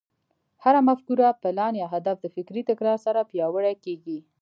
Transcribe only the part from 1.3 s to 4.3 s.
پلان، يا هدف د فکري تکرار سره پياوړی کېږي.